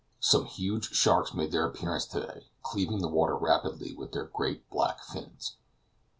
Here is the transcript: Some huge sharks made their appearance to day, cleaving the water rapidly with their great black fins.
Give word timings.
Some 0.19 0.45
huge 0.45 0.95
sharks 0.95 1.31
made 1.35 1.51
their 1.51 1.63
appearance 1.67 2.07
to 2.07 2.25
day, 2.25 2.47
cleaving 2.63 3.01
the 3.03 3.07
water 3.07 3.35
rapidly 3.35 3.93
with 3.93 4.13
their 4.13 4.25
great 4.25 4.67
black 4.71 4.99
fins. 5.03 5.57